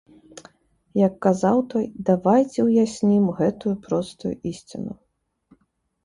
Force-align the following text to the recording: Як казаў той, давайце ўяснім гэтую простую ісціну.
Як 0.99 1.17
казаў 1.25 1.57
той, 1.73 1.83
давайце 2.07 2.59
ўяснім 2.69 3.25
гэтую 3.41 3.73
простую 3.85 4.33
ісціну. 4.53 4.93